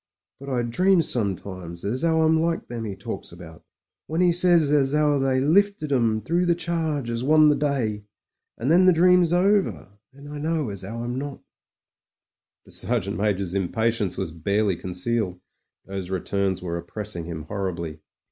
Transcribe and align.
But— 0.39 0.49
I 0.49 0.63
dreams 0.63 1.07
sometimes 1.11 1.85
as 1.85 2.03
'ow 2.03 2.23
I'm 2.23 2.35
like 2.41 2.67
them 2.67 2.85
he 2.85 2.95
talks 2.95 3.31
about, 3.31 3.63
when 4.07 4.19
'e 4.23 4.31
says 4.31 4.71
as 4.71 4.95
'ow 4.95 5.19
they 5.19 5.39
lifted 5.39 5.91
'em 5.91 6.21
through 6.21 6.47
the 6.47 6.55
charge 6.55 7.11
as 7.11 7.23
won 7.23 7.49
the 7.49 7.55
day. 7.55 8.03
And 8.57 8.71
then 8.71 8.87
the 8.87 8.93
dream's 8.93 9.31
over, 9.31 9.89
and 10.11 10.27
I 10.33 10.39
know 10.39 10.69
as 10.71 10.83
'ow 10.83 11.03
I'm 11.03 11.19
not." 11.19 11.43
The 12.65 12.71
Sergeant 12.71 13.17
Major's 13.17 13.53
impatience 13.53 14.17
was 14.17 14.31
barely 14.31 14.75
con 14.75 14.93
cealed; 14.93 15.39
those 15.85 16.09
returns 16.09 16.63
were 16.63 16.77
oppressing 16.77 17.25
him 17.25 17.43
horribly. 17.43 17.99